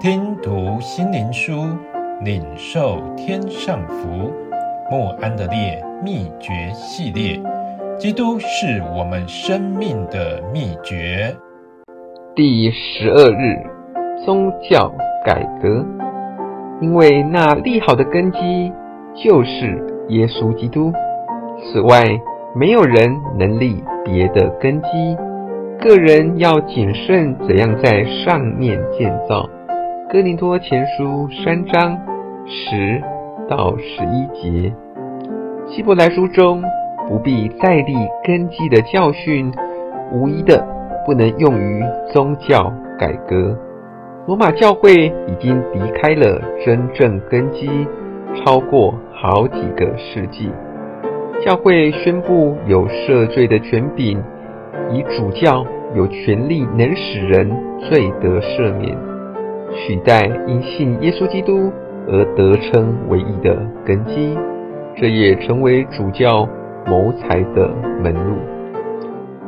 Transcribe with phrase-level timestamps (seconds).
[0.00, 1.66] 听读心灵书，
[2.24, 4.32] 领受天上福。
[4.88, 7.42] 莫安的烈秘诀系列，
[7.98, 11.36] 基督是我们生命的秘诀。
[12.36, 13.60] 第十二日，
[14.24, 14.88] 宗教
[15.24, 15.84] 改革。
[16.80, 18.72] 因为那立好的根基
[19.16, 20.92] 就是耶稣基督，
[21.60, 22.04] 此外
[22.54, 24.88] 没有人能立别的根基。
[25.80, 29.48] 个人要谨慎怎样在上面建造。
[30.10, 31.94] 哥林多前书三章
[32.46, 32.98] 十
[33.46, 34.72] 到十一节，
[35.66, 36.62] 希伯来书中
[37.06, 37.94] 不必再立
[38.24, 39.52] 根基的教训，
[40.10, 40.66] 无疑的
[41.04, 43.54] 不能用于宗教改革。
[44.26, 47.68] 罗马教会已经离开了真正根基，
[48.36, 50.50] 超过好几个世纪。
[51.44, 54.18] 教会宣布有赦罪的权柄，
[54.90, 57.46] 以主教有权力能使人
[57.78, 58.96] 罪得赦免。
[59.74, 61.70] 取代因信耶稣基督
[62.08, 64.36] 而得称为义的根基，
[64.96, 66.48] 这也成为主教
[66.86, 67.70] 谋财的
[68.02, 68.36] 门路。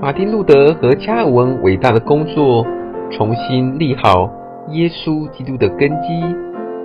[0.00, 2.66] 马丁路德和加尔文伟大的工作，
[3.10, 4.30] 重新立好
[4.70, 6.20] 耶稣基督的根基，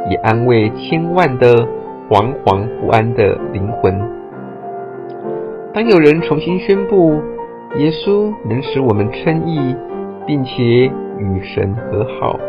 [0.09, 1.67] 也安慰千万的
[2.09, 3.99] 惶惶不安的灵魂。
[5.73, 7.21] 当有人重新宣布
[7.77, 9.75] 耶稣能使我们称义，
[10.25, 10.63] 并且
[11.19, 12.39] 与神和好。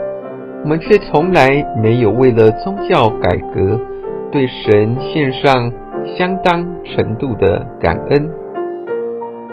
[0.64, 3.80] 我们却从来没有为了宗教改革
[4.30, 5.72] 对神献上
[6.16, 8.28] 相当程度的感恩。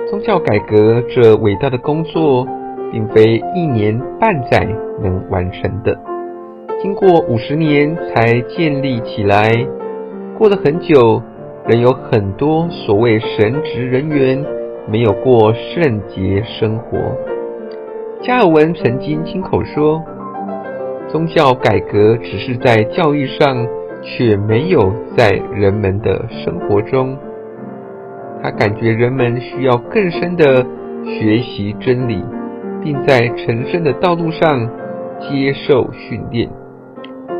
[0.09, 2.45] 宗教改革这伟大的工作，
[2.91, 4.67] 并非一年半载
[5.01, 5.97] 能完成的，
[6.81, 9.49] 经过五十年才建立起来。
[10.37, 11.21] 过了很久，
[11.67, 14.43] 仍有很多所谓神职人员
[14.91, 16.97] 没有过圣洁生活。
[18.21, 20.03] 加尔文曾经亲口说。
[21.07, 23.65] 宗教改革只是在教育上，
[24.01, 27.17] 却没有在人们的生活中。
[28.43, 30.65] 他感觉人们需要更深的
[31.03, 32.23] 学习真理，
[32.83, 34.69] 并在成圣的道路上
[35.19, 36.49] 接受训练。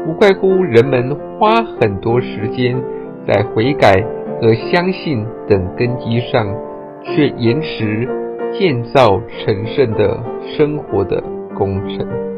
[0.07, 2.75] 无怪乎人们花很多时间
[3.27, 3.93] 在悔改
[4.39, 6.47] 和相信等根基上，
[7.03, 8.07] 却延迟
[8.53, 10.17] 建造成圣的
[10.57, 11.21] 生活的
[11.55, 12.34] 工程。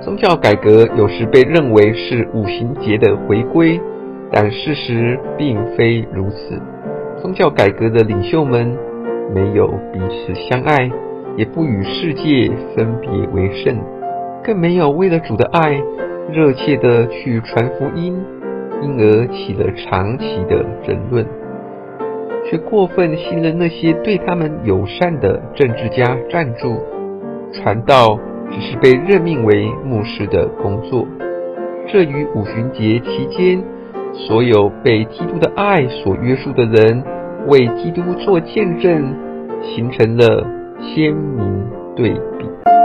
[0.00, 3.78] 宗教改革有时被认为是五行节的回归，
[4.32, 6.58] 但事实并非如此。
[7.20, 8.74] 宗教改革的领袖们
[9.34, 10.90] 没有彼此相爱，
[11.36, 13.76] 也不与世界分别为圣，
[14.42, 15.78] 更没有为了主的爱
[16.32, 18.18] 热切地去传福音，
[18.80, 21.26] 因而起了长期的争论，
[22.48, 26.80] 却过分信任那些对他们友善的政治家赞助
[27.52, 28.18] 传道。
[28.52, 31.06] 只是被任命为牧师的工作，
[31.86, 33.62] 这与五旬节期间
[34.12, 37.02] 所有被基督的爱所约束的人
[37.46, 39.14] 为基督做见证，
[39.62, 40.46] 形成了
[40.80, 42.79] 鲜明对比。